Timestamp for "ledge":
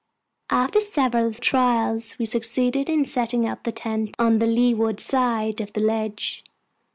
5.83-6.43